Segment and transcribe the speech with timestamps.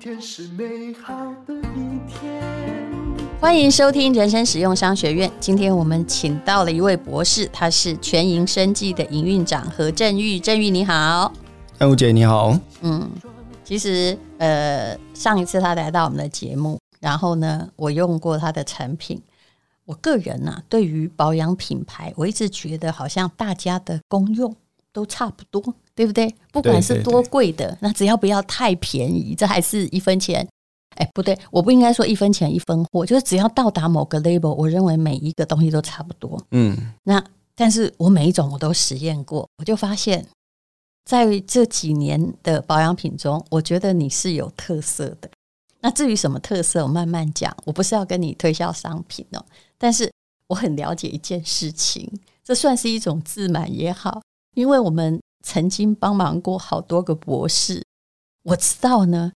[0.00, 1.14] 天是美好
[1.46, 2.42] 的一天。
[3.38, 5.30] 欢迎收听人生实用商学院。
[5.38, 10.40] 今天我们请到了一位博士，他是全盈生技的营运长何振玉。
[10.40, 11.30] 振玉你好，
[11.76, 12.58] 安如姐你好。
[12.80, 13.10] 嗯，
[13.62, 19.20] 其实呃，上一次他来到我们的节目，然后呢，我用过他的产品。
[19.84, 24.56] 我个人呢、啊，对于保养品牌，我一直觉得好像大家的功用
[24.94, 25.62] 都差不多，
[26.00, 26.34] 对不对？
[26.50, 30.48] 不管是多贵的，对对对，那只要不要太便宜，这还是一分钱。
[30.96, 36.42] 哎，不对，我不应该说一分钱一分货，就是只要到达某个 label，我认为每一个东西都差不多。
[36.52, 37.22] 嗯，那
[37.54, 40.24] 但是我每一种我都实验过，我就发现，
[41.04, 45.28] 在这几年的保养品中，我觉得你是有特色的。
[45.82, 47.54] 那至于什么特色，我慢慢讲。
[47.66, 49.44] 我不是要跟你推销商品哦。
[49.76, 50.10] 但是
[50.46, 52.10] 我很了解一件事情，
[52.42, 54.22] 这算是一种自满也好，
[54.54, 57.82] 因为我们曾经帮忙过好多个博士，
[58.44, 59.32] 我知道呢，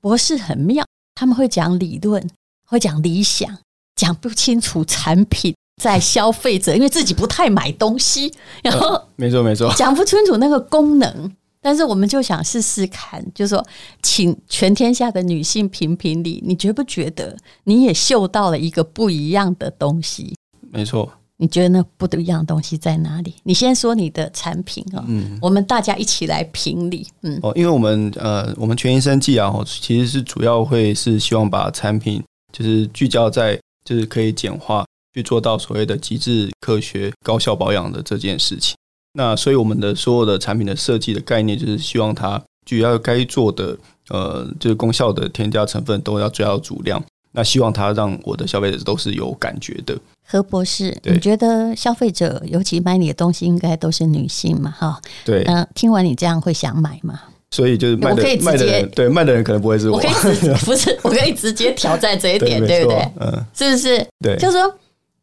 [0.00, 2.28] 博士很妙，他们会讲理论，
[2.66, 3.58] 会讲理想，
[3.96, 11.34] 讲不清楚产品在消费者，因为自己不太买东西，然后没错没错，讲不清楚那个功能。
[11.64, 13.64] 但是我们就想试试看，就是说，
[14.02, 20.36] 请全天下的女性评评理，你觉不觉得你也嗅到了一个不一样的东西？
[20.72, 21.08] 没错，
[21.42, 23.34] 你觉得那不一样的东西在哪里？
[23.42, 38.76] 你先说你的产品啊，嗯，我们大家一起来评理，嗯，哦，因为我们呃，我们全医生技啊，其实是主要会是希望把产品就是聚焦在就是可以简化，去做到所谓的极致科学、高效保养的这件事情。
[39.14, 43.76] 那所以我们的所有的产品的设计的概念，就是希望它主要该做的
[44.10, 47.02] 呃，就是功效的添加成分都要最要足量。
[47.32, 49.98] 那希望它让我的消费者都是有感觉的。
[50.24, 54.70] 何博士，你觉得消费者尤其买你的东西，应该都是女性嘛？
[54.70, 55.42] 哈，对。
[55.44, 57.20] 那听完你这样会想买吗？
[57.50, 60.12] 所以就是卖的卖的人，对卖的人可能不会是我，我可以
[60.64, 63.12] 不是，我可以直接挑战这一点，对，对不对？
[63.20, 64.06] 嗯，是不是？
[64.22, 64.74] 对，就是说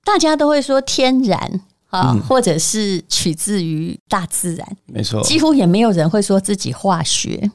[0.04, 1.62] 大家都会说天然。
[1.90, 7.50] 啊，或者是取自于大自然，没错，几乎也没有人会说自己化学。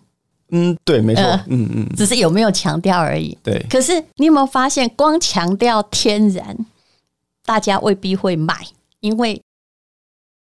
[0.57, 3.37] 嗯，对，没错，呃、嗯嗯，只是有没有强调而已。
[3.43, 6.57] 对，可是你有没有发现，光强调天然，
[7.45, 8.55] 大家未必会买，
[9.01, 9.43] 因为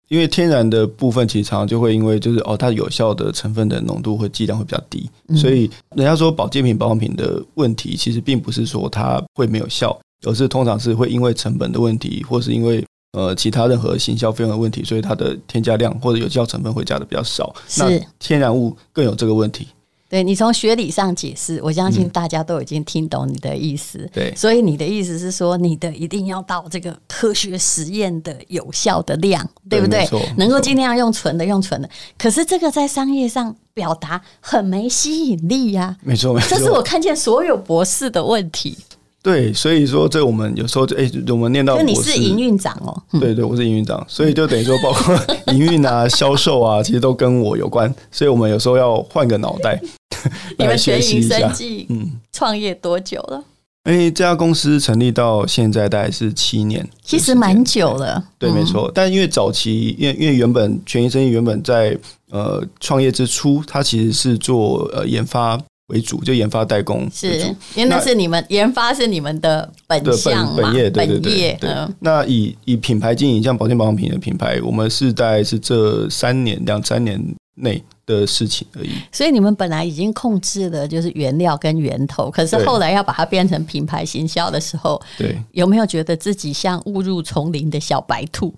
[0.09, 9.95] 因为天然的部分，其实常常就会因为就是哦，它有效的成分的浓度会剂量会比较低，嗯、所以人家说保健品、保养品的问题，其实并不是说它会没有效，
[10.27, 12.83] 而是通常是会因为成本的问题，或是因为。
[13.13, 17.53] 呃，其他任何行销费用的问题，所以它的添加量或者有效成分会加的比较少。
[17.67, 19.67] 是那天然物更有这个问题。
[20.09, 23.99] 对，你从学理上解释，我相信大家都已经听懂你的意思。
[23.99, 30.07] 嗯、对，所以你的意思是说，你的一定要到这个科学实验的有效的量，对不对？
[30.07, 31.91] 对，能够尽量用纯的，用纯的。
[32.17, 35.97] 可是这个在商业上表达很没吸引力呀、啊。
[36.03, 38.79] 没错，没错，这是我看见所有博士的问题。
[39.21, 45.19] 对，所以说这我们有时候就哎，我们念到博士，你是营运长哦，对对，我是营运长，所以就等于说，包括
[45.53, 49.81] 营运啊、销售啊，其实都跟我有关，所以我们有时候要换个脑袋
[50.59, 51.53] 来学习一下。
[51.89, 53.43] 嗯，创业多久了？
[53.85, 58.23] 哎，这家公司成立到现在大概是七年，其实蛮久了。
[58.39, 58.91] 对，没错。
[58.95, 61.99] 但因为早期，因为因为原本全盈生意原本在
[62.31, 65.59] 呃创业之初，它其实是做呃研发。
[65.89, 67.39] 为主就研发代工，是
[67.75, 77.19] 因为那是你们研发是你们的本项嘛，本业，对对对，那以以品牌经营，像保健保养品的品牌，我们是在是这三年两三年
[77.55, 78.91] 内的事情而已。
[79.11, 88.55] 所以你们本来已经控制了就是原料跟源头，可是后来要把它变成品牌行销的时候，对，有没有觉得自己像误入丛林的小白兔？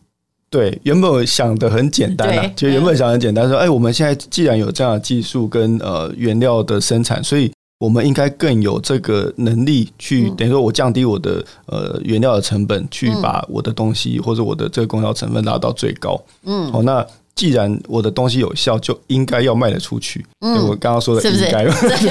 [0.50, 16.21] 对，原本想的很简单啊，就原本想很简单，说，哎，我们现在既然有这样的技术跟呃原料的生产，所以我们应该更有这个能力去，等于说我降低我的呃原料的成本，去把我的东西或者我的这个功效成分拉到最高。
[16.44, 17.06] 嗯，好，那。
[17.37, 20.26] 既然我的东西有效，就应该要卖得出去。
[20.41, 22.08] 嗯，我刚刚说的应该，是不是？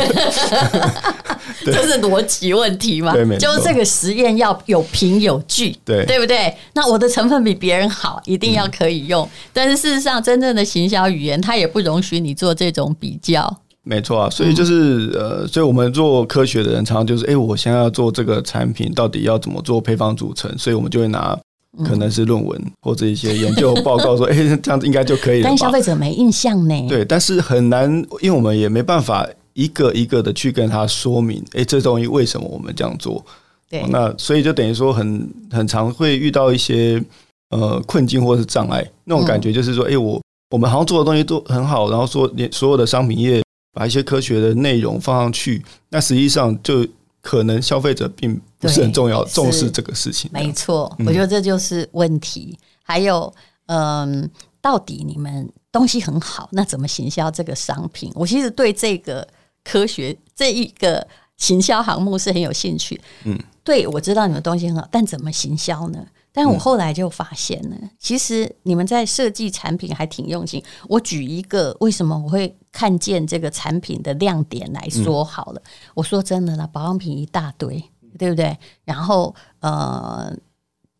[1.65, 3.13] 这是逻辑问题嘛？
[3.38, 6.53] 就是这个实验要有凭有据，对，对不对？
[6.73, 9.25] 那我的成分比别人好，一定要可以用。
[9.25, 13.57] 嗯，但是事实上，真正的行销语言，它也不容许你做这种比较。
[13.83, 20.53] 没错啊，所以就是呃，所以我们做科学的人，常常就是，哎，我现在要做这个产品，到底要怎么做配方组成？
[20.57, 21.38] 所以我们就会拿。
[21.85, 25.44] 可能是论文或者一些研究报告说， 哎，这样子应该就可以了。
[25.47, 26.85] 但消费者没印象呢。
[26.89, 27.88] 对，但是很难，
[28.21, 29.25] 因为我们也没办法
[29.59, 33.23] 一个一个的去跟他说明，哎，这东西为什么我们这样做？
[33.69, 37.03] 对，那所以就等于说很很常会遇到一些
[37.50, 40.21] 呃困境或是障碍，那种感觉就是说，哎，我
[40.51, 46.88] 我们好像做的东西都很好，然后说连所有的商品业把一些科学的内容放上去，那实际上就
[47.21, 50.31] 可能消费者并不是很重要重视这个事情。
[50.33, 52.57] 没错，我觉得这就是问题。
[52.57, 53.31] 嗯、还有，
[53.67, 54.27] 嗯，
[54.61, 58.11] 到底你们东西很好，那怎么行销这个商品？
[58.15, 59.27] 我其实对这个
[59.63, 61.07] 科学这一个
[61.38, 63.00] 行销项目是很有兴趣。
[63.23, 66.06] 嗯，对，我知道你们东西很好，但怎么行销呢？
[66.31, 70.63] 但我后来就发现了，其实你们在设计产品还挺用心。
[70.88, 75.61] 我举一个为什么我会看见这个产品的亮点来说好了。
[75.95, 77.83] 我说真的啦，保养品一大堆，
[78.17, 78.56] 对不对？
[78.85, 80.31] 然后呃，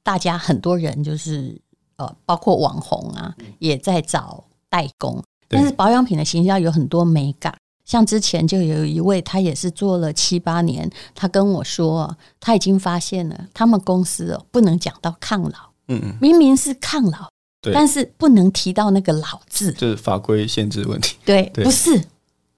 [0.02, 1.62] 大家很多人就是
[1.98, 5.24] 呃，包括网红啊，也在找代工。
[5.48, 7.56] 但是保养品的行销有很多美感。
[7.90, 15.58] 像之前就有一位，他也是做了七八年，他跟我说，他已经发现了他们公司哦，不能讲到抗老，
[15.88, 17.28] 嗯嗯，明明是抗老，
[17.64, 22.00] 对，但是不能提到那个老字，就是法规限制问题，对，不是，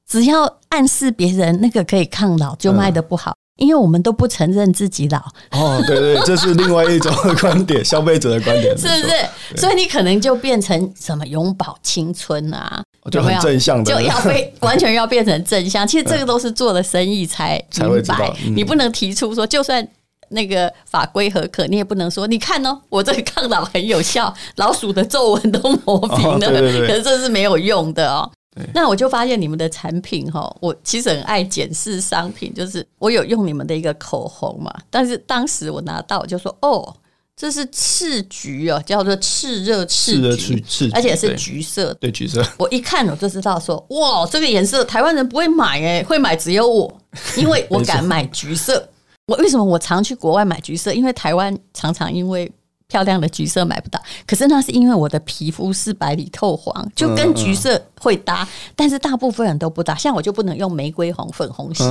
[0.06, 3.34] 只要暗示别人那个可以抗老，就卖得不好。
[3.58, 5.20] 因为我们都不承认自己老
[5.52, 9.58] 哦，对对，这是另外一种观点，消费者的观点，是不是？
[9.62, 15.88] 所以你可能就变成什么永葆青春啊，就很正向的，就要被完全要变成正向。
[15.88, 19.86] 其实这个都是做了生意才才会知道，你不能提出说，就算
[20.30, 26.48] 那个法规合可，你也不能说，你看哦， 我这个抗老很有效，老鼠的皱纹都磨平了，
[26.88, 28.30] 可是这是没有用的哦。
[28.74, 36.94] 那我就发现你们的产品哈，我其实很爱检视商品，就是我有用你们的一个口红嘛，但是当时我拿到我就说哦，
[37.42, 42.46] 这是赤橘哦，叫做炽热赤橘，而且是橘色，对橘色。
[42.60, 47.02] 我一看我就知道说哇，这个颜色台湾人不会买诶，会买只有我，
[47.36, 48.88] 因为我敢买橘色。
[49.26, 50.94] 我为什么我常去国外买橘色？
[50.94, 52.52] 因为台湾常常因为。
[52.92, 58.46] 漂亮的橘色买不到，可是那是因为我的皮肤是白里透黄，就跟橘色会搭，
[58.76, 59.96] 但是大部分人都不搭。
[59.96, 61.86] 像我就不能用玫瑰红、粉红系，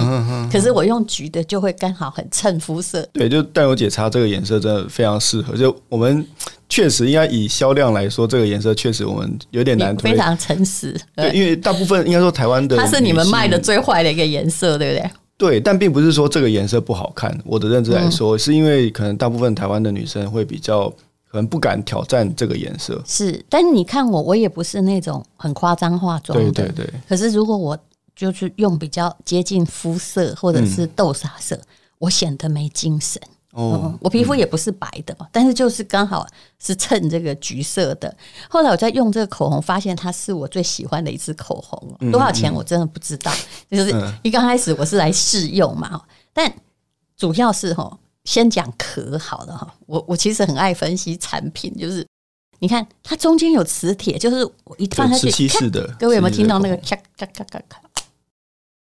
[0.53, 3.01] 可是我用橘的就会刚好很衬肤色。
[3.15, 5.57] 对，就淡如姐擦这个颜色真的非常适合。
[5.57, 6.27] 就我们
[6.69, 10.11] 确实应该以销量来说，这个颜色确实我们有点难推。
[10.11, 15.11] 非常诚实，对，因为大部分应该说台湾的它是你们卖的最坏的一个颜色，对不对？
[15.41, 17.35] 对，但并不是说这个颜色不好看。
[17.47, 20.87] 我的认知来说，是因为可能大部分台湾的女生会比较
[21.31, 23.03] 可能不敢挑战这个颜色。
[23.07, 26.53] 是，但是你看我，我也不是那种很夸张化妆的。
[26.53, 26.95] 对对对。
[27.09, 27.79] 可是如果我
[28.15, 31.67] 就是用比较接近肤色或者是豆沙色，嗯、
[32.01, 33.19] 我显得没精神。
[33.53, 33.99] 哦、嗯。
[34.01, 36.27] 我皮肤也不是白的，嗯、但是就是刚好
[36.59, 38.15] 是衬这个橘色的。
[38.49, 41.97] 后来我在用这个口红，发现它是我最喜欢的一支口红。
[42.01, 43.33] 嗯、多少钱我真的不知道。
[43.71, 46.01] 嗯、就是一刚开始我是来试用嘛，
[46.33, 46.53] 但
[47.17, 47.99] 主要是哈。
[48.25, 52.07] 先讲壳好了哈，我我其实很爱分析产品，就是
[52.59, 55.49] 你看它中间有磁铁，就是我一放下去，
[55.99, 57.81] 各位有没有听到那个咔咔咔咔咔，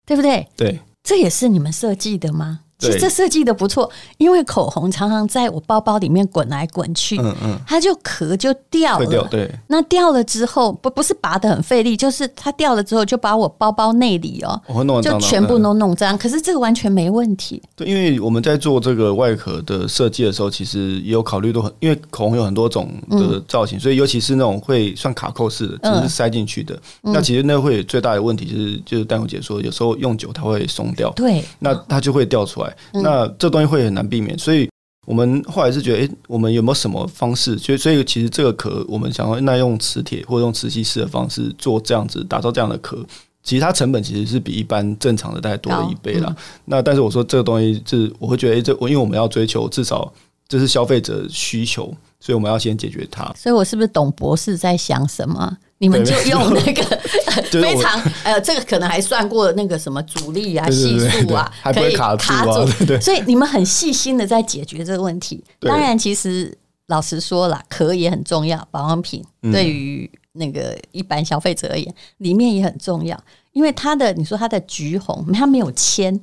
[0.04, 0.46] 对不对？
[0.56, 2.62] 对，这也是你们设计的吗？
[2.81, 9.50] 其实这设计的不错，因为口红常常在我包包里面滚来滚去，嗯嗯，它就壳就掉了，对。
[9.69, 14.61] 那掉了之后，不不是拔的很费力，就是它掉了之后就把我包包内里哦，
[15.03, 16.17] 就全部都弄脏。
[16.17, 17.62] 可是这个完全没问题。
[17.77, 26.79] 对，因为我们在做这个外壳的设计的时候，其实也有考虑到很，因为口红有很多种的造型，所以尤其是那种会算卡扣式的，就是塞进去的。
[27.03, 32.69] 那其实那会最大的问题就是，就是淡如姐说，有时候用久它会松掉，对，那它就会掉出来。
[32.93, 34.69] 那这东西会很难避免，所以
[35.06, 37.58] 我们后来是觉得，诶，我们有没有什么方式？
[37.58, 43.05] 所以，所以其实这个壳，我们想要那用磁铁或者用磁吸式的方式做这样子，打造这样的壳，
[43.43, 46.34] 其实它成本其实是比一般正常的大概多了一倍啦。
[46.65, 50.12] 那但是我说这个东西，就是我会觉得，诶，这我因为我们要追求至少
[50.48, 51.84] 这是消费者需求，
[52.20, 53.24] 所以我们要先解决它。
[53.36, 55.56] 所以我是不是懂博士在想什么？
[55.81, 56.82] 你们就用那个
[57.51, 62.67] 非常呃，这个可能还算过那个什么阻力啊、系数啊，可以卡住。
[63.01, 65.43] 所以你们很细心的在解决这个问题。
[65.60, 66.55] 当然，其实
[66.89, 68.63] 老实说了，壳也很重要。
[68.70, 73.19] 保养品对于那个一般消费者而言，里面也很重要。
[73.53, 76.20] 因为它的，你说它的橘红，它没有铅，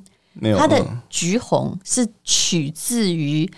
[0.56, 3.50] 它的橘红是取自于。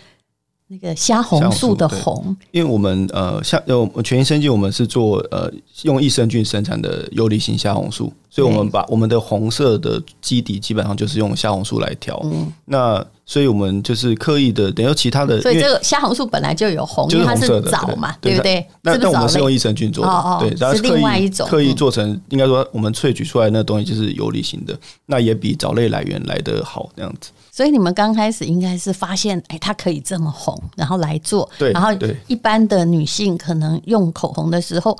[0.72, 5.50] 那个虾红素的红，因为我们呃，虾呃，全益生技我们是做呃
[5.82, 12.20] 用益生菌生产的游离型虾红素，所以我们把我们的红色的基底基本上就是用虾红素来调。
[12.22, 18.36] 嗯，那所以我们就是刻意的，等于其他的，所以这个虾红素本来就有红，就是红色的枣嘛，对。
[18.36, 18.64] 不对？
[18.82, 21.48] 那那我们是用益生菌做的，对，然后是另外一种。
[21.48, 27.30] 刻意做成，应该说我们萃取出来那东西就是游离型的，那也比藻类来源来得好这样子。
[27.52, 31.49] 所以你们刚开始应该是发现，哎，它可以这么红，然后来做。
[31.59, 31.88] 对，然后
[32.26, 34.97] 一般的女性可能用口红的时候，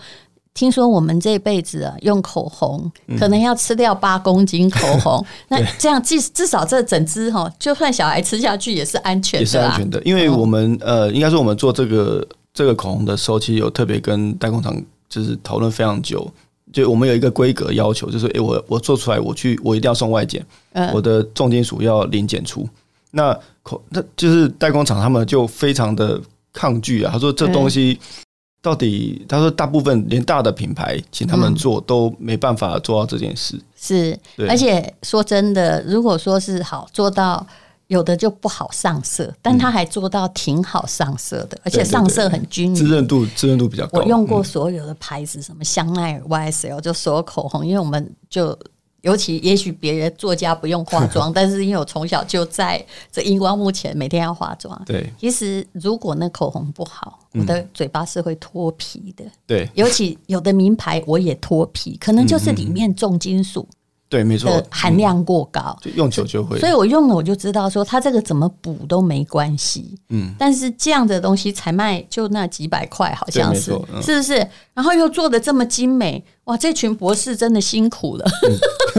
[0.52, 10.02] 听说我们这辈子啊，用口红可能要吃掉八公斤口红， 嗯、那这样至至少这整支哈，就算小孩吃下去也是安全的，也是安全的。
[10.02, 14.76] 因为我们、嗯、呃，应该说我们做这个这个口红的时候，其实有特别跟代工厂
[15.09, 16.28] 就是讨论非常久，
[16.72, 22.68] 就我们有一个规格要求，就是诶，我我做出来，我去我一定要送外检，嗯、我的重金属要零检出。
[23.10, 26.20] 那口那就是代工厂他们就非常的
[26.52, 27.98] 抗拒啊，他说这东西。
[28.00, 28.24] 嗯
[28.62, 33.58] 到底他说，大部分连大的品牌请他们做都没办法做到这件事。
[33.74, 34.14] 是，
[34.46, 37.46] 而且说真的，如果说是好做到，
[37.90, 43.99] 有的就不好上色，但它还做到挺好上色的，而且上色很均匀，滋润度滋润度比较高。
[43.99, 48.56] 我用过所有的牌子，什么香奈儿、YSL，就所有口红，因为我们就。
[49.02, 54.78] 尤其也许别人作家不用化 妆，但是因为我从小就在这荧光幕前，每天要化妆。
[54.85, 59.25] 对，其实如果那口红不好，我的嘴巴是会脱皮的。
[59.47, 63.66] 对，尤其有的名牌我也脱皮，可能就是里面重金属。
[64.11, 66.59] 对，没错，含量过高，就用久就会。
[66.59, 69.95] 所以我用了，我就知道说它这个怎么补都没关系。
[70.09, 73.71] 嗯，但是这样的东西才卖就那几百块，好像是，
[74.02, 74.45] 是不是？
[74.75, 76.57] 然后又做的这么精美，哇！
[76.57, 78.26] 这群博士真的辛苦了。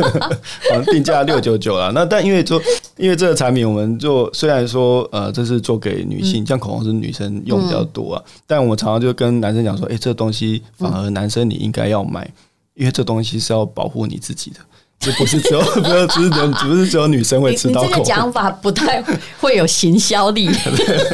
[0.94, 2.62] 定价六九九了，那但因为做，
[2.96, 12.32] 因为这个产品，我们做虽然说呃，这是做给女性，像口红是女生用比较多啊，但我们常常就跟男生讲说，哎，这东西反而男生你应该要买，
[12.75, 14.60] 因为这东西是要保护你自己的。
[15.03, 17.81] 这不是只有， 不是只有，不是只有女生会吃到。
[17.84, 19.03] 你这个讲法不太
[19.39, 20.48] 会有行销力，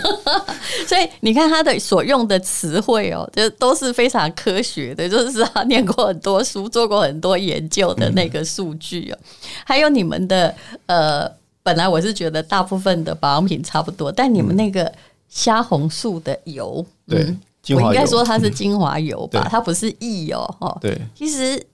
[0.86, 9.18] 所以你看他的所用的词汇哦，就都是非常科学的，就是他念过很多书，做过很多研究的那个数据哦。
[9.64, 10.54] 还有你们的
[10.88, 11.32] 呃，
[11.64, 14.92] 本来我是觉得大部分的保养品差不多，但你们那个
[15.30, 17.34] 虾红素的油，对，
[17.74, 20.78] 我应该说它是精华油吧，它不是液油哦。
[20.82, 21.66] 对，其实。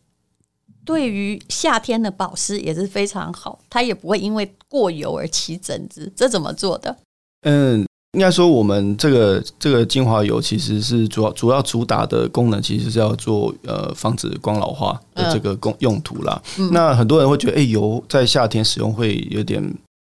[0.86, 6.12] 对于夏天的保湿也是非常好，它也不会因为过油而起疹子。
[6.16, 6.96] 这怎么做的？
[7.44, 16.42] 嗯，应该说我们这个这个精华油其实是主要主要主打的功能，其实是要做呃防止光老化的这个功用途啦。
[16.58, 19.64] 嗯、那很多人会觉得，哎，油在夏天使用会有点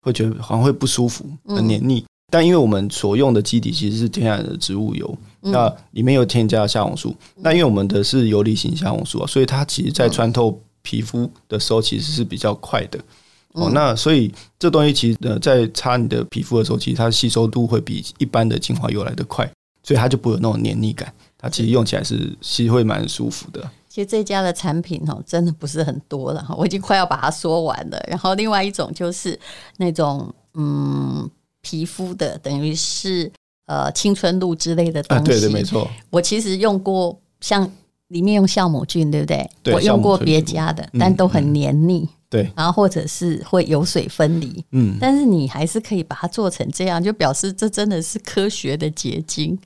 [0.02, 2.04] 会觉得好像会不舒服、很黏腻。
[2.37, 5.19] 嗯、但因为我们所用的基底其实是天然的植物油。
[5.49, 12.99] 那里面有添加虾红素，那因为我们的是游离型虾红素啊，所以它其实在穿透皮肤的时候其实是比较快的
[13.52, 13.71] 哦。
[13.73, 19.49] 那所以这东西其实呃，在擦你的皮肤的时候，其实它吸收度会比一般的精华油来得快，
[19.85, 21.14] 所以它就不会有那种黏腻感。
[21.38, 23.62] 它其实用起来是其实会蛮舒服的。
[23.88, 28.05] 其实这家的产品哦，真的不是很多了哈，我已经快要把它说完了。
[28.09, 29.38] 然后另外一种就是
[29.76, 31.31] 那种嗯，
[31.66, 33.32] 皮肤的，等于是。
[33.68, 35.90] 呃，青春露之类的东西，啊、对对，没错。
[36.08, 37.68] 我其实用过，像
[38.06, 39.50] 里面用酵母菌，对不对？
[39.61, 42.02] 对，我用过别家的，但都很黏腻。
[42.02, 44.64] 嗯嗯、对，然后或者是会油水分离。
[44.70, 49.58] 嗯，但是你还是可以把它做成这样，就表示这真的是科学的结晶。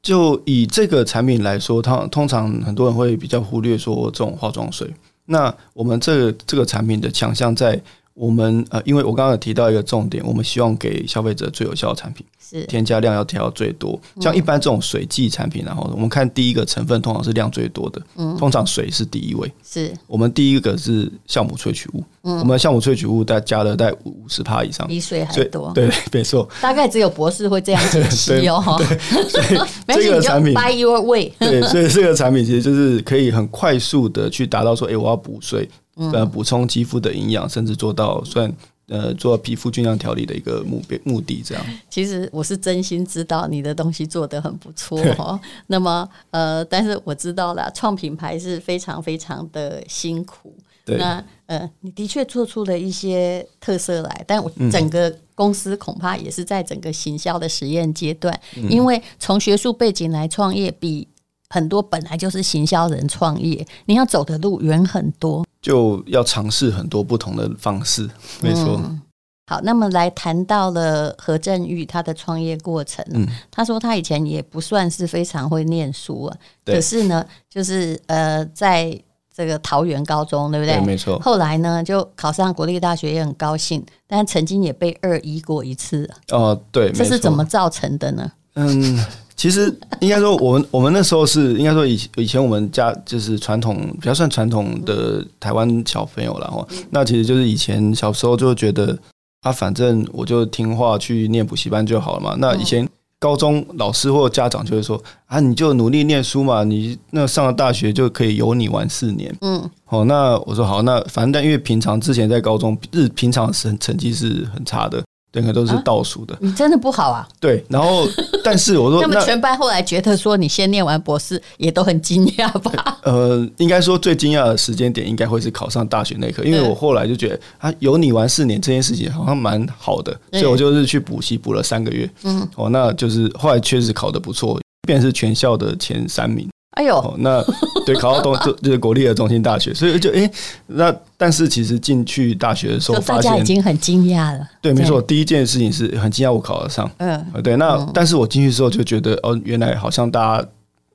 [0.00, 4.88] 就以这个产品来说，它通常很多人会比较忽略说这种化妆水。
[5.24, 7.82] 那我们这个这个产品的强项在。
[8.18, 12.64] 我们呃，因为我刚刚有提到一个重点，我们希望给消费者最有效的产品，是。
[12.66, 13.98] 添加量要调到最多。
[14.20, 19.50] 像一般这种水剂产品，然后我们看第一个成分通常是量最多的，嗯，通常水是第一位。
[19.62, 19.94] 是。
[20.08, 25.72] 我们第一个是酵母萃取物，嗯，我们酵母萃取物大概加了大概五十趴以上，比水还多。
[25.74, 26.46] 对， 没错。
[26.60, 28.62] 大概只有博士会这样解析哦。
[29.28, 29.56] 所以
[30.04, 31.32] 这个产品，By your way。
[31.38, 35.68] 对，所以这个产品其实就是可以很快速的去达到说，哎，我要补水。
[36.12, 38.48] 呃，补充肌肤的营养，甚至做到算
[38.86, 41.64] 呃做皮肤菌样调理的一个目标目的，这样。
[41.90, 45.40] 其实我是真心知道你的东西做得很不错哦。
[45.66, 50.54] 那么呃，但是我知道了，创品牌是非常非常的辛苦。
[50.88, 50.98] 对。
[50.98, 61.06] 那呃，你的确做出了一些特色来，但我整个公司恐怕也是在整个行销的实验阶段，嗯、因为从学术背景来创业比。
[61.50, 68.06] 很多本来就是行销人创业，你要走的路远很多，就要尝试很多不同的方式。
[68.42, 68.78] 没错。
[68.84, 69.00] 嗯，
[69.46, 73.02] 好，那么来谈到了何振玉他的创业过程。
[73.14, 79.00] 嗯，他说他以前也不算是非常会念书啊，对可是呢，就是呃，在
[79.38, 80.74] 这个桃园高中，对不对？
[80.74, 81.16] 对，没错。
[81.20, 86.10] 后来呢，就考上国立大学，也很高兴，但曾经也被二一过一次。
[86.32, 88.32] 哦，对，这是怎么造成的呢？
[88.56, 88.98] 嗯。
[89.36, 96.66] 其实应该说，我们我们那时候是应该说以以前我们家就是传统比较算传统的台湾小朋友了哈。
[96.90, 98.98] 那其实就是以前小时候就觉得
[99.42, 102.34] 啊，反正我就听话去念补习班就好了嘛。
[102.36, 102.84] 那以前
[103.20, 109.34] 高中老师或家长就会说啊，你就努力念书嘛，你那上了大学就可以有你玩四年。
[109.40, 115.02] 嗯，好，那我说好，那反正但因为平常之前在高中日平常成成绩是很差的。
[115.38, 117.26] 整个都是倒数的，你真的不好啊？
[117.38, 118.08] 对，然后
[118.42, 122.98] 但是我说，那么全班后来觉得说你先念完博士，也都很惊讶吧？
[123.04, 136.48] 呃，应该说最惊讶的时间点应该会是考上大学那一刻，因为我后来就觉得啊，有你玩四年这件事情好像蛮好的，所以我就是去补习补了三个月，嗯，哦，那就是后来确实考得不错，便是全校的前三名。
[136.78, 137.44] 哎呦，哦、那
[137.84, 140.30] 对考到东就就是国立的中心大学，所以就哎、欸，
[140.68, 144.46] 那但是其实进去大学的时候，大家已经很惊讶了。
[144.62, 146.88] 对，没错，第一件事情是很惊讶我考得上。
[146.98, 147.56] 嗯，对。
[147.56, 150.48] 那、嗯、但是我进去之后就觉得，哦，原来好像大家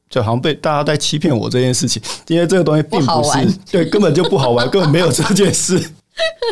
[0.10, 5.78] 就好像被大家在欺骗我这件事情，因为这个东西并不是，不好玩对，根本就不好玩，根本没有这件事。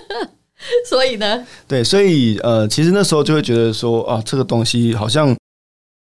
[0.90, 5.34] 所以呢，对，所以呃，其实那时候就会觉得说，啊，这个东西好像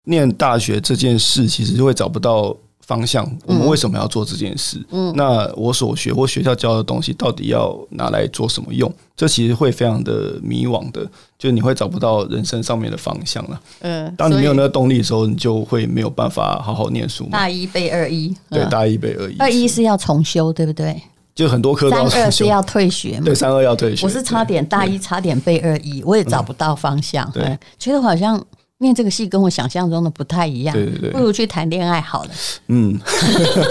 [0.05, 2.55] 念大学这件事，其实就会找不到。
[2.87, 4.81] 方向，我们为什么要做这件事？
[4.91, 8.89] 嗯，那我所学或学校教的东西，到底要拿来做什么用？
[9.13, 11.05] 这其实会非常的迷惘的，
[11.37, 13.61] 就你会找不到人生上面的方向了。
[13.81, 17.27] 嗯，当你没有那个动力的时候，你就会没有办法好好念书。
[17.29, 21.01] 大一背二一，对，大一背二一，二一是要重修，对不对？
[21.35, 22.07] 就很多科都。
[22.07, 23.25] 三二是要退学嘛？
[23.25, 24.05] 对，三二要退学。
[24.05, 27.29] 我是差点大一差点背二一，我也找不到方向。
[27.31, 28.41] 对，觉得好像。
[28.79, 32.29] 念这个戏跟我想象中的不太一样，对对对，不如去谈恋爱好了。
[32.67, 32.97] 嗯，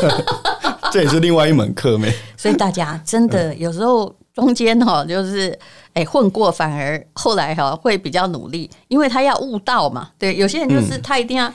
[0.90, 2.12] 这也是另外一门课没。
[2.36, 5.56] 所以大家真的有时候中间哈，就是
[5.92, 10.10] 哎混过，反而后来哈会比较努力，因为他要悟道嘛。
[10.18, 11.52] 对，有些人就是他一定要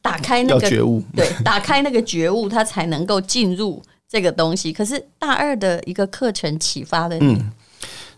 [0.00, 4.72] 打开那个觉悟，对，打开那个觉悟，他才能够进入这个东西。
[4.72, 7.44] 可是大二的一个课程启发了你。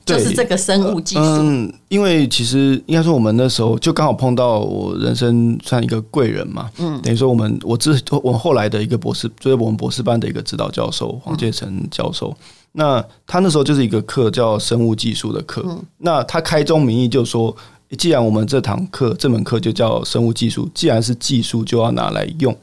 [0.07, 1.21] 就是这个生物技术。
[1.21, 6.71] 嗯，因为其实应该说，我们那时候就刚好碰到我人生算一个贵人嘛。
[6.79, 12.35] 嗯，等于说我们我之我后来的一个博士，就是我们博士班的一个指导教授黄介成教授。
[12.71, 15.66] 那他那时候就是一个课叫生物技术的课。
[15.99, 17.55] 那他开宗明义就说，
[17.99, 22.57] 既然我们这堂课这门课就叫生物技术，既然是技术，就要拿来用。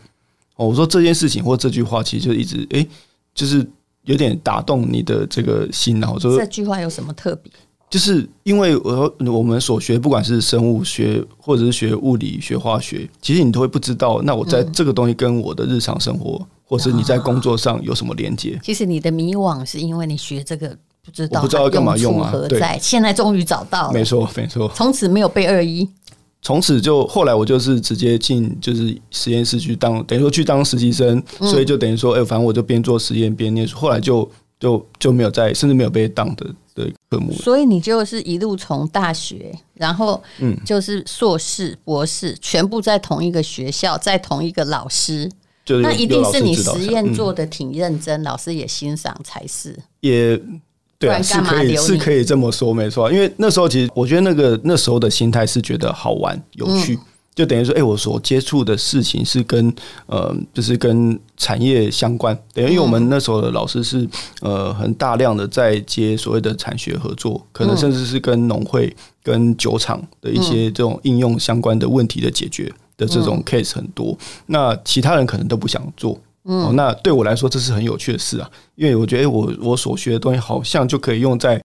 [0.55, 2.87] 哦，我说这件事情或这句话，其实就一直诶，
[3.35, 3.67] 就是。
[4.05, 7.51] 有点打动你的这个心，然后说这句话有什么特别？
[7.89, 14.19] 就是因为我我们所学，不管是生物学或者是学物理学化学，其实你都会不知道。
[14.23, 18.59] 那我在这个东西跟我的日常生活，嗯、或是你在工作上有什么连接？
[18.63, 22.33] 其实你的迷惘是因为你学这个不知道，不知道干嘛用啊？
[22.49, 25.87] 对，现在终于找到了，没错，没错，从此没有被二一。
[26.43, 33.77] 从此就后来我就是直接进就是实验室去当，等于说去当实习生，所以就等于说，哎，反正我就边做实验边念书。
[33.77, 34.29] 后来就
[34.59, 37.31] 就就没有在，甚至没有被当的的科目。
[37.31, 45.31] 所以你就是一路从大学，然后嗯，就是硕士、博士，全部在同一个学校，在同一个老师。
[45.81, 49.79] 那一定是你实验做的挺认真，老师也欣赏才是。
[50.01, 50.37] 也。
[51.07, 53.11] 对啊，是可以是可以这么说，没错。
[53.11, 56.97] 因为那时候其实我觉得那个那时候的心态是觉得好玩有趣，
[57.35, 59.73] 就等于说，哎，我所接触的事情是跟
[60.05, 62.37] 呃，就是跟产业相关。
[62.53, 64.07] 等于因为我们那时候的老师是
[64.41, 74.17] 呃，很大量的在接所谓的产学合作，可能甚至是跟农会、跟酒厂的一些这种应用相关的问题的解决的这种 case 很多。
[74.45, 76.17] 那其他人可能都不想做。
[76.45, 81.61] 嗯，那对我来说这是很有趣的事啊，因为我觉得，我我所学的东西好像就可以用在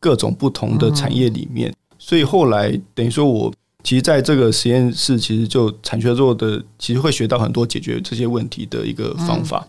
[0.00, 9.66] 各种不同的产业里面，所以后来等于说，我其实在这个实验室，其实就产学做的，其实会学到很多解决这些问题的一个方法。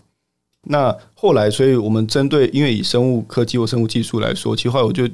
[0.68, 5.08] 那后来，所以我们针对，因为以生物科技或生物技术来说，其实后来我就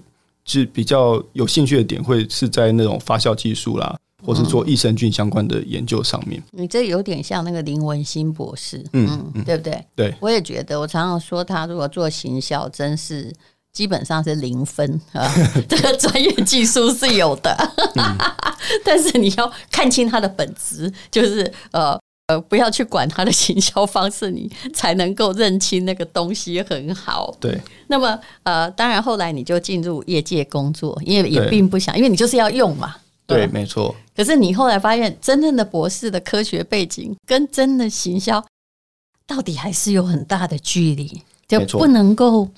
[0.44, 3.96] 是比较有兴趣的点，会是在那种发酵技术啦。
[4.26, 9.84] 或是做益生菌相关的研究上面，你这有点像那个林文新博士，嗯，嗯对不对？
[9.94, 13.32] 对，我也觉得，我常常说他如果做行销，真是
[13.72, 15.32] 基本上是零分啊。
[15.68, 17.56] 这个专业技术是有的，
[17.94, 18.18] 嗯、
[18.84, 27.32] 但是你要看清他的本质，就是呃呃，不要去管他的行销方式，你才能够认清那个东西很好。
[27.38, 32.96] 对，那么呃，当然后来你就进入业界工作，因为也并不想，因为你就是要用嘛。
[33.26, 33.94] 对，没错。
[34.14, 38.44] 可是你后来发现，真正的博士的科学背景跟真的行销，
[39.26, 42.48] 到底还是有很大的距离，就不能够。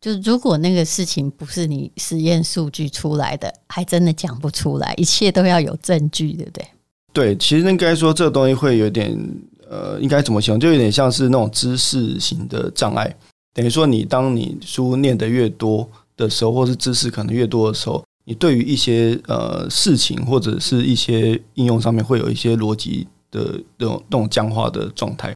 [0.00, 4.94] 就如果那个事情不是你实验数据出来的，还真的讲不出来。
[4.96, 6.68] 一切都要有证据，对不对？
[7.12, 9.18] 对，其实应该说，这个东西会有点
[9.68, 10.60] 呃，应该怎么形容？
[10.60, 13.12] 就有点像是那种知识型的障碍。
[13.52, 18.02] 等于说，你当你书念得越多的时候，或是知识可能越多的时候。
[18.28, 25.32] 你对于一些呃事情或者是一些应用上面会有一些逻辑的那种那种僵化的状态。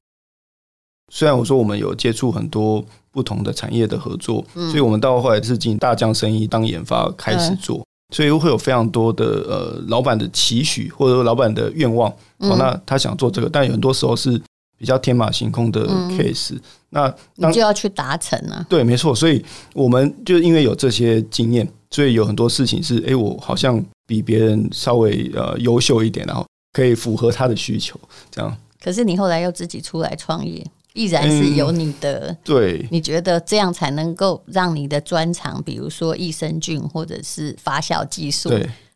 [1.10, 14.38] 虽然我说我们有接触很多不同的产业的合作，嗯、所以我们到后来是进大疆生意当研发开始做，嗯、所以会有非常多的呃老板的期许或者说老板的愿望，嗯、哦，那他想做这个，但有很多时候是
[14.76, 18.66] 比较天马行空的 case，、嗯、那你就要去达成啊。
[18.68, 28.00] 对，没错，所以我们就因为有这些经验，所以有很多事情是，哎、欸，我好像比别人稍微呃优秀一点，然后可以符合他的需求，
[28.32, 28.56] 这样。
[28.82, 30.66] 可是你后来又自己出来创业。
[30.94, 38.50] 依然是有你的，嗯、对，你觉得这样才能够让你的专长，比如说益生菌或者是发酵技术，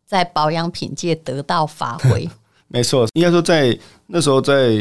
[0.05, 2.29] 在保养品界得到发挥。
[2.69, 3.75] 没错，应该说在
[4.09, 4.77] 那时候在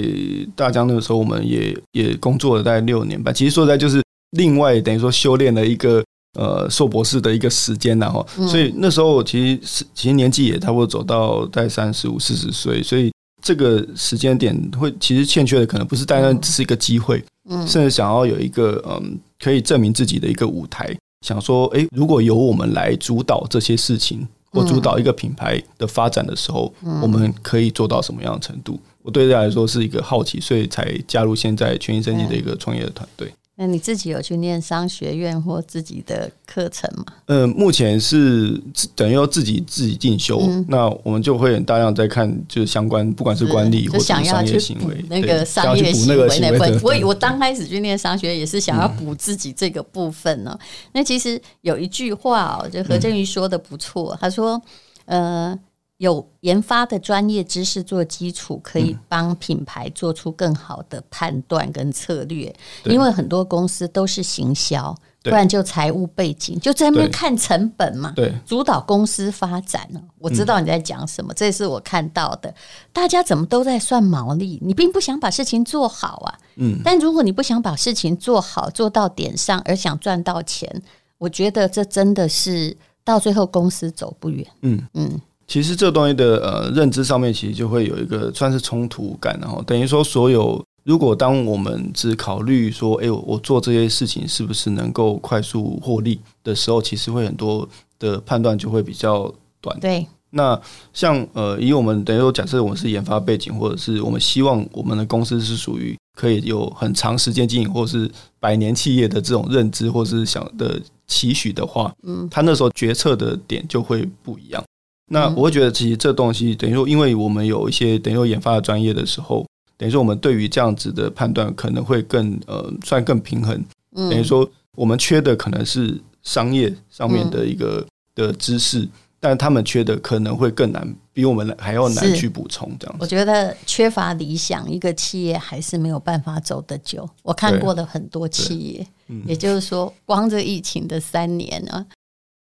[0.58, 3.32] 大江那个时候，我们也也工作了大概六年吧。
[3.32, 6.04] 其实说实在，就是另外等于说修炼了一个
[6.36, 13.12] 呃硕博士的一个时间，然后，所以那时候我其实是其实年纪也差不多走到在三十五四十岁，所以。
[13.42, 28.80] 这个时间点会其实欠缺的可能不是单单只是一个机会，嗯，甚至想要有一个嗯可以证明自己的一个舞台，想说，诶，如果由我们来主导这些事情，或主导一个品牌的发展的时候，我们可以做到什么样的程度？
[29.04, 33.32] 我对大家来说是一个好奇，所以才加入现在全新升级的一个创业的团队。
[33.58, 37.06] 那你自己有去念商学院或自己的课程吗？
[37.28, 38.62] 呃，目前是
[38.94, 46.82] 等于要自己自己进修，嗯、那我们就会很大量在看，就是相关不管是管理或者商业行为，那个商业行为那部分。
[46.82, 50.60] 我我刚开始去念商学院也是想要补自己这个部分呢、
[50.92, 54.62] 那其实有一句话哦、喔，就何振宇说的不错，嗯、他说，
[55.06, 55.58] 呃。
[55.98, 62.54] 有研发的专业知识做基础，可以帮品牌做出更好的判断跟策略。
[62.84, 68.12] 嗯、因为很多公司都是行销，不然就财务背景，就在那边看成本嘛。
[68.14, 70.02] 对，主导公司发展了。
[70.20, 72.54] 我知道你在讲什么，嗯、这是我看到的。
[72.92, 74.60] 大家怎么都在算毛利？
[74.62, 76.38] 你并不想把事情做好啊。
[76.58, 76.82] 嗯。
[76.84, 80.84] 但如果你不想把事情做好，做到点上，而想赚到钱，
[81.18, 84.46] 我觉得这真的是到最后公司走不远。
[84.62, 85.22] 嗯嗯。
[85.46, 97.68] 嗯其实这东西的呃认知上面，其实就会有一个算是冲突感，然后等于说，所有如果当我们只考虑说，哎，我做这些事情是不是能够快速获利的时候，其实会很多
[98.00, 99.32] 的判断就会比较
[99.62, 99.80] 短。
[99.80, 100.06] 对。
[100.32, 100.60] 那
[100.94, 114.62] 像呃，以我们等于说，假设我们是研发背景，或者是我们希望我们的公司是属于可以有很长时间经营，或是百年企业的这种认知，或是想的期许的话，嗯，他那时候决策的点就会不一样。
[115.08, 119.46] 那我会觉得，其实这东西等于说，因为我们有一些等于说研发的专业的时候，
[119.78, 123.64] 等于说我们对于这样子的判断可能会更呃，算更平衡。
[123.94, 128.88] 等于说，我们缺的可能是商业上面的一个的知识，
[129.20, 132.76] 但他们缺的可能会更难，比我们还要难去补充。
[132.80, 137.08] 这样，我觉得缺乏理想，一个企业还是没有办法走得久。
[137.22, 141.86] 我看过了很多企业，嗯，也就是说，光这疫情的三年啊。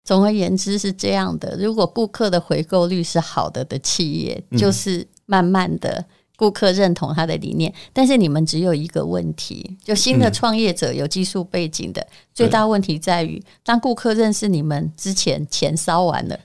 [0.09, 6.03] 总而言之是这样的，如果顾客的回购率是好的的企业，嗯、就是慢慢的
[6.35, 7.71] 顾客认同他的理念。
[7.93, 16.41] 但是你们只有一个问题，就新的创业者有技术背景的，嗯、最大问题在于，当顾客认识你们之前，钱烧完了。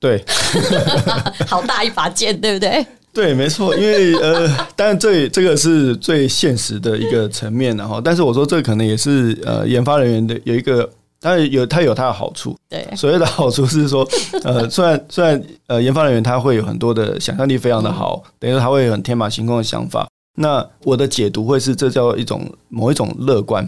[0.00, 0.24] 对，
[1.46, 2.86] 好大一把剑，对不对？
[3.12, 3.76] 对，没错。
[3.76, 10.90] 因为呃，当然这这个是最现实的一个层面，然后，但是我说这可能也是呃，研发人员的有一个。
[11.22, 14.06] 它有它有它的好处，对，所谓的好处是说，
[14.42, 20.08] 呃，虽然虽然呃，研发人员他会有很多的想象力非常的好，嗯、等于说他会有很天马行空的想法。
[20.34, 23.64] 那我的解读会是，这叫一种某一种乐观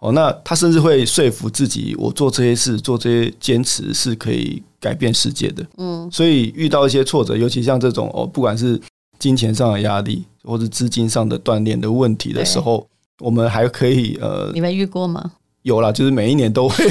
[0.00, 0.12] 哦。
[0.12, 5.64] 那他甚至会说服自己，我做这些事，做这些坚持是可以改变世界的。
[5.78, 8.78] 嗯，所以遇到一些挫折，尤其像这种哦，不管是
[9.18, 12.84] 金钱上的压力，或者资金上的锻炼的问题的时候，
[13.20, 15.30] 我们还可以呃，你们遇过吗？
[15.62, 16.84] 有啦，就是每一年都会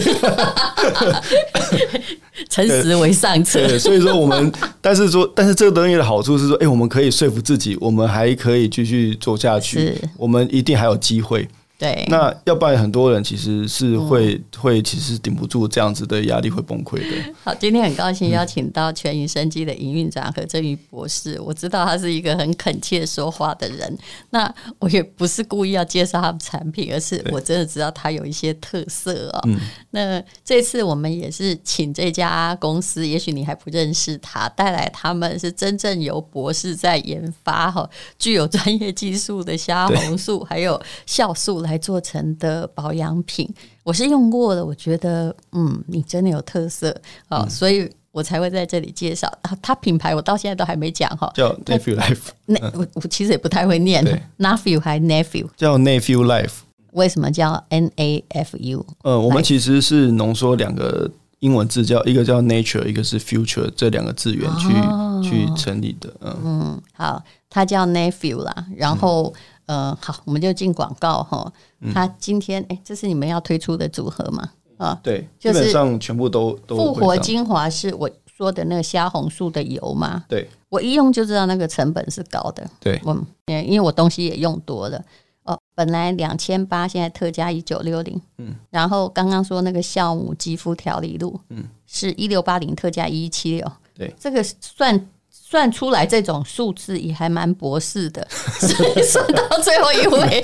[2.49, 3.67] 诚实为上策。
[3.67, 11.47] 对，所以说我们，但是说，但是这个东西的好处是说，哎，我们可以说服自己，我们还可以继续做下去，是我们一定还有机会。
[11.79, 17.33] 对，那要不然很多人其实是会、嗯、会其实顶不住这样子的压力，会崩溃的。
[17.41, 21.39] 好，今天很高兴邀请到全云生机的营运长何振宇博士。
[21.39, 23.97] 我知道他是一个很恳切说话的人。
[24.31, 29.39] 那我也不是故意要介绍他们产品，而是我真的知道他有一些特色哦。
[29.43, 29.55] 对
[29.91, 41.68] 那这次我们也是请这家公司，也许你还不认识他，带来他们是真正由博士在研发哈，具有专业技术的虾红素还有酵素来。
[41.69, 43.47] 来做成的保养品，
[43.83, 46.89] 我是用过的，我觉得嗯，你真的有特色
[47.27, 49.27] 啊，哦嗯、所以我才会在这里介绍。
[49.43, 52.29] 啊，它品牌我到现在都还没讲哈，叫 Nephew Life。
[52.47, 54.03] 那我我其实也不太会念
[54.39, 56.61] ，Nephew 还 Nephew，叫 Nephew Life。
[56.93, 58.83] 为什么叫 N A F U？
[59.03, 66.11] 呃，我们其实是浓缩两个英文字，叫一个叫 Nature，一个是 Future，这两个字源去、哦、去成立的。
[66.21, 68.65] 嗯嗯，好，它叫 Nephew 啦。
[68.75, 71.53] 然后，嗯、呃，好，我们就进广告哈。
[71.93, 74.49] 他今天，哎，这是你们要推出的组合吗？
[74.77, 76.75] 啊，对，基本上全部都都。
[76.75, 80.25] 复活精华是我说的那个虾红素的油吗？
[80.27, 82.67] 对，我一用就知道那个成本是高的。
[82.79, 84.99] 对，我因为我东西也用多了。
[85.43, 88.19] 哦，本来两千八，现在特价一九六零。
[88.39, 93.71] 嗯，然后刚刚说那个酵母肌肤调理露，嗯，是一六八零，特价一一七六。
[93.93, 95.07] 对，这个算
[95.49, 100.43] 算出来这种数字也还蛮博士的， 所以算到最后一位，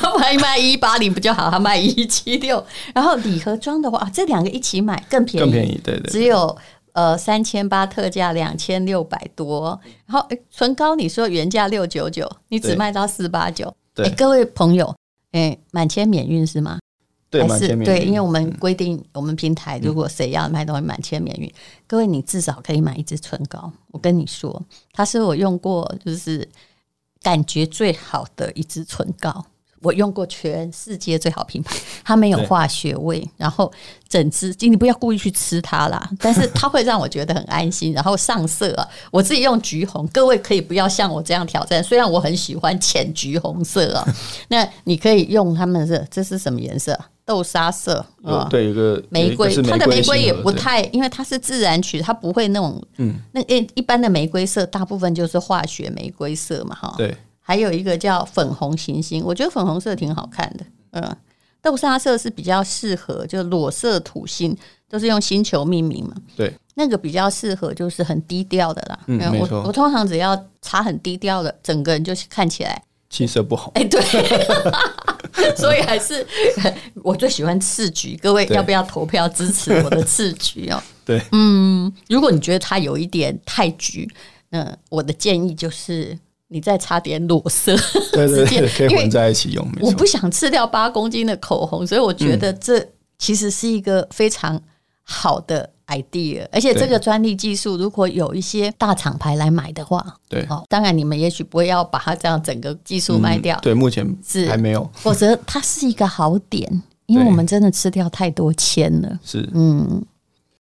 [0.00, 1.50] 他卖卖一八零不就好？
[1.50, 6.56] 他卖一七六，然后礼盒装的话，这两个一起买更便宜，更便宜，对对，只有。
[6.94, 13.74] 呃，三千八特价两千六百多，然后唇膏你说原价六九九，你只卖到四八九。
[13.92, 14.94] 对，各位朋友，
[15.32, 16.78] 哎，满千免运是吗？
[17.58, 21.52] 是对，因为我们规定，我们平台如果谁要卖东西满千免运，
[21.86, 23.70] 各位你至少可以买一支唇膏。
[23.90, 26.48] 我跟你说，它是我用过就是
[27.22, 29.44] 感觉最好的一支唇膏。
[29.82, 33.70] 我用过全世界最好品牌，它没有化学味，然后
[34.08, 37.92] 整支，你不要故意去吃它啦， 但是它会让我觉得很安心。
[37.92, 41.84] 然后上色啊，我自己用橘红，各位可以不要像我这样挑战。
[41.84, 44.08] 虽然我很喜欢浅橘红色啊，
[44.48, 46.98] 那你可以用他们的，这是什么颜色？
[47.24, 57.14] 豆沙色啊，对，一个玫瑰，它的玫瑰也不太，因为它是自然取，它不会那种，嗯，那一一般的玫瑰色，大部分就是化学玫瑰色嘛，哈，对。
[57.46, 60.64] 还有一个叫粉红行星，我觉得粉红色挺好看的。
[60.92, 61.16] 嗯，
[61.60, 64.56] 豆沙色是比较适合，就裸色土星
[64.88, 66.14] 都是用星球命名嘛。
[66.34, 68.98] 对，那个比较适合就是很低调的啦。
[69.08, 69.62] 嗯，没错。
[69.62, 73.70] 我通常只要擦很低调的，整个人就是看起来气色不好。
[73.74, 74.00] 哎，对，
[75.56, 76.26] 所以还是
[77.02, 78.16] 我最喜欢次橘。
[78.22, 80.82] 各位要不要投票支持我的次橘哦？
[81.04, 84.08] 对，嗯，如果你觉得它有一点太橘，
[84.50, 86.18] 那我的建议就是。
[86.48, 87.74] 你再擦点裸色，
[88.12, 89.68] 对对对，可以混在一起用。
[89.80, 92.86] 我不想吃掉八公斤的口红，所以我觉得这
[93.18, 94.62] 其实是一个非常
[95.04, 96.46] 好的 idea。
[96.50, 103.58] 而且这个专利技术，如果有一些大厂牌来买的话，对，哦，当然你们也许不会要把它这样整个技术卖掉。
[103.60, 104.90] 对，目前是还没有。
[104.94, 109.18] 否则它是一个好点，因为我们真的吃掉太多铅了。
[109.24, 110.04] 是，嗯，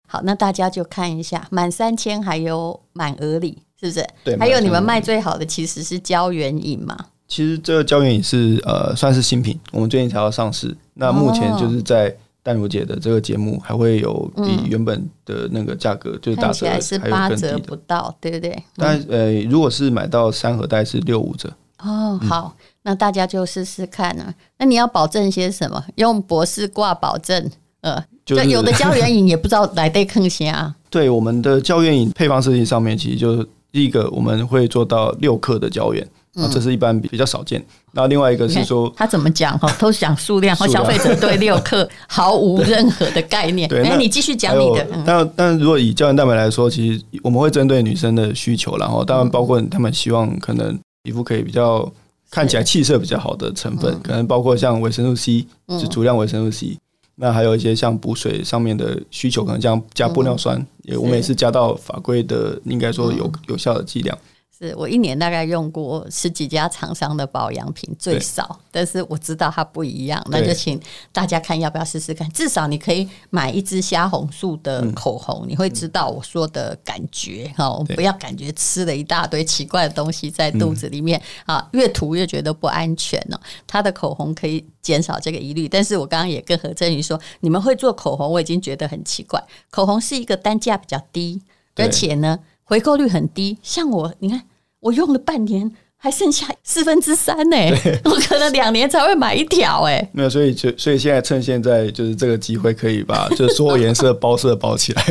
[0.07, 3.59] 好，那大家就看一下满三千还有满额礼。
[3.81, 4.07] 是不是？
[4.23, 6.97] 对，还有你们卖最好的其实是胶原饮嘛？
[7.27, 10.73] 其实这个胶原饮是呃算是新品，我们最近才要上市。
[10.95, 18.63] 那目前就是在淡如姐的这个节目还会有比原本的那个价格、嗯、就是打折，还是八折不到，对不对？
[18.77, 21.53] 但、嗯、呃，如果是买到三盒袋是六五折。
[21.79, 24.35] 哦，好，那大家就试试看啊。
[24.59, 25.85] 那你要保证些什么？
[25.97, 27.51] 用博士挂保证？
[27.81, 30.75] 呃，就是有的胶原饮也不知道来对坑些啊。
[30.91, 33.49] 对，我们的胶原饮配方设计上面，其实就是。
[33.73, 37.63] 第一个我们会做到六克的胶原，啊，这是一般比较少见。
[37.93, 43.69] 然后另外一个是说，他怎么讲哈，都是讲数量，和消费者对六克毫无任何的概念。
[43.69, 44.87] 对，那你继续讲你的。
[45.05, 51.87] 但但如果以胶原蛋白来说，其实我们会针对女生的需求，然后当然包括他们希望可能皮肤可以比较
[52.31, 55.47] 看起来气色比较好的成分，可能包括像维生素 C，
[55.79, 56.79] 是足量维生素 C。
[57.15, 64.17] 那还有一些像补水上面的需求，可能像加玻尿酸，也我们也是加到法规的，应该说有有效的剂量。
[64.63, 72.31] 是我一年大概用过十几家厂商的保养品，最少，但是我知道它不一样，那就请大家看要不要试试看。
[72.31, 81.21] 至少你可以买一支虾红素的口红，你会知道我说的感觉哈，不要感觉吃了一大堆奇怪的东西在肚子里面。
[81.45, 83.41] 啊，越涂越觉得不安全哦。
[83.67, 89.43] 它的口红可以减少这个疑虑，但是我刚刚也跟何振宇说，你们会做口红，我已经觉得很奇怪。
[89.71, 91.43] 口红是一个单价比较低，
[91.75, 94.41] 而且呢回购率很低，像我你看。
[94.83, 97.57] 我用了半年，还剩下四分之三呢。
[98.05, 100.11] 我可能两年才会买一条哎。
[100.13, 105.05] 没有，所以就所以现在趁现在就是这个机会，可以把 就所有颜色包色包起来。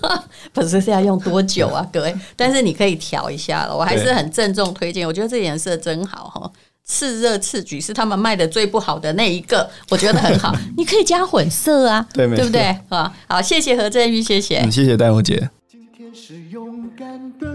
[0.54, 2.14] 不是是要用多久啊，各位？
[2.34, 3.76] 但是你可以调一下了。
[3.76, 6.50] 我还是很郑重推荐，我觉得这颜色真好哈。
[6.88, 10.56] 炽热次橘是他们卖的最不好的那一个，我觉得很好。
[10.78, 12.62] 你可以加混色啊，对，对不对？
[12.88, 15.50] 啊，好，谢谢何振玉，谢谢，嗯、谢谢戴茹姐。
[15.70, 17.54] 今天是勇敢的。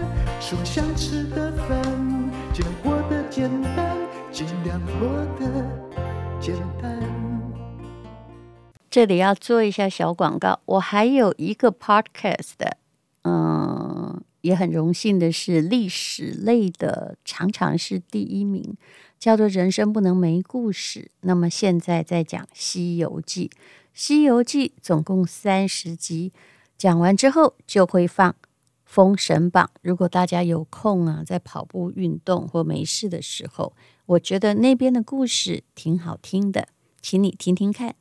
[0.41, 1.79] 说想吃的饭
[2.51, 3.23] 尽量过得
[6.41, 6.99] 简单。
[8.89, 12.55] 这里要做一下小广告，我还有一个 podcast，
[13.21, 18.75] 嗯，也很荣幸的是历史类的，常常是第一名。
[19.19, 21.11] 叫做人生不能没故事。
[21.21, 23.47] 那么现在在讲《西游记》，
[23.93, 26.33] 《西游记》总共三十集，
[26.75, 28.31] 讲完之后就会放
[28.91, 29.71] 《封神榜》。
[29.81, 33.71] 如果大家有空啊，在跑步运动或没事的时候，
[34.05, 36.67] 我觉得那边的故事挺好听的，
[37.01, 37.95] 请你听听看。